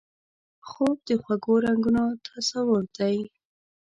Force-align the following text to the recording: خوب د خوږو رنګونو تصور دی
خوب 0.69 0.97
د 1.07 1.09
خوږو 1.23 1.55
رنګونو 1.65 2.03
تصور 2.25 2.83
دی 2.97 3.17